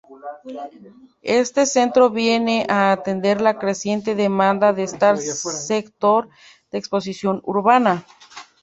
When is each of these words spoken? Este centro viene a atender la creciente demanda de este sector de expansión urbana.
Este 1.21 1.67
centro 1.67 2.09
viene 2.09 2.65
a 2.69 2.91
atender 2.91 3.39
la 3.39 3.59
creciente 3.59 4.15
demanda 4.15 4.73
de 4.73 4.81
este 4.81 5.15
sector 5.17 6.27
de 6.71 6.79
expansión 6.79 7.39
urbana. 7.45 8.03